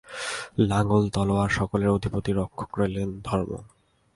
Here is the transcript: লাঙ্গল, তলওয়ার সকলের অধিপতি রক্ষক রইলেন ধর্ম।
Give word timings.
লাঙ্গল, 0.69 1.03
তলওয়ার 1.09 1.49
সকলের 1.49 1.89
অধিপতি 1.89 2.31
রক্ষক 2.31 2.69
রইলেন 2.79 3.09
ধর্ম। 3.25 3.51